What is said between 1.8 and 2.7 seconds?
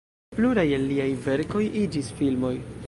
iĝis filmoj.